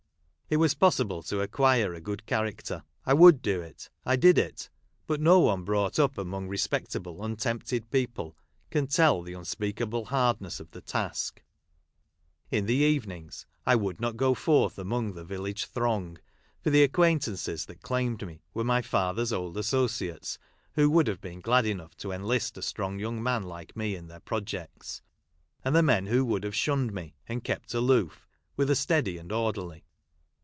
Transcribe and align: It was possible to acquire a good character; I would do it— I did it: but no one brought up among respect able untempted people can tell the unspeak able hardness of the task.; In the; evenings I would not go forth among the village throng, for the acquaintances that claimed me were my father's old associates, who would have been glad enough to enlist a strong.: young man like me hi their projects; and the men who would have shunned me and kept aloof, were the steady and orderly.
It 0.53 0.59
was 0.59 0.73
possible 0.73 1.23
to 1.23 1.39
acquire 1.39 1.93
a 1.93 2.01
good 2.01 2.25
character; 2.25 2.83
I 3.05 3.13
would 3.13 3.41
do 3.41 3.61
it— 3.61 3.89
I 4.05 4.17
did 4.17 4.37
it: 4.37 4.69
but 5.07 5.21
no 5.21 5.39
one 5.39 5.63
brought 5.63 5.97
up 5.97 6.17
among 6.17 6.49
respect 6.49 6.93
able 6.93 7.23
untempted 7.23 7.89
people 7.89 8.37
can 8.69 8.87
tell 8.87 9.21
the 9.21 9.31
unspeak 9.31 9.79
able 9.79 10.03
hardness 10.03 10.59
of 10.59 10.71
the 10.71 10.81
task.; 10.81 11.41
In 12.49 12.65
the; 12.65 12.73
evenings 12.75 13.45
I 13.65 13.77
would 13.77 14.01
not 14.01 14.17
go 14.17 14.33
forth 14.33 14.77
among 14.77 15.13
the 15.13 15.23
village 15.23 15.67
throng, 15.67 16.17
for 16.61 16.69
the 16.69 16.83
acquaintances 16.83 17.65
that 17.67 17.81
claimed 17.81 18.27
me 18.27 18.41
were 18.53 18.65
my 18.65 18.81
father's 18.81 19.31
old 19.31 19.55
associates, 19.55 20.37
who 20.73 20.89
would 20.89 21.07
have 21.07 21.21
been 21.21 21.39
glad 21.39 21.65
enough 21.65 21.95
to 21.99 22.11
enlist 22.11 22.57
a 22.57 22.61
strong.: 22.61 22.99
young 22.99 23.23
man 23.23 23.43
like 23.43 23.77
me 23.77 23.95
hi 23.95 24.01
their 24.01 24.19
projects; 24.19 25.01
and 25.63 25.73
the 25.73 25.81
men 25.81 26.07
who 26.07 26.25
would 26.25 26.43
have 26.43 26.53
shunned 26.53 26.91
me 26.93 27.15
and 27.25 27.45
kept 27.45 27.73
aloof, 27.73 28.27
were 28.57 28.65
the 28.65 28.75
steady 28.75 29.17
and 29.17 29.31
orderly. 29.31 29.85